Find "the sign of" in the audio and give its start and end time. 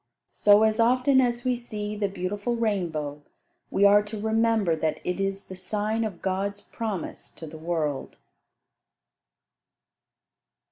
5.45-6.23